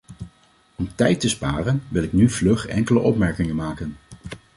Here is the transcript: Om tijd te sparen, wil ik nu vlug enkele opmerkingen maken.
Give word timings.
Om 0.75 0.95
tijd 0.95 1.19
te 1.19 1.29
sparen, 1.29 1.83
wil 1.89 2.03
ik 2.03 2.13
nu 2.13 2.29
vlug 2.29 2.67
enkele 2.67 2.99
opmerkingen 2.99 3.55
maken. 3.55 3.97